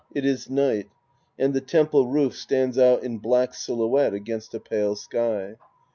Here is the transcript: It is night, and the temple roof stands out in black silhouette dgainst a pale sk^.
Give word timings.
It 0.15 0.25
is 0.25 0.49
night, 0.49 0.89
and 1.37 1.53
the 1.53 1.61
temple 1.61 2.07
roof 2.07 2.35
stands 2.35 2.79
out 2.79 3.03
in 3.03 3.19
black 3.19 3.53
silhouette 3.53 4.13
dgainst 4.13 4.51
a 4.55 4.59
pale 4.59 4.95
sk^. 4.95 5.57